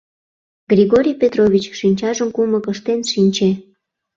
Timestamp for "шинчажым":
1.79-2.29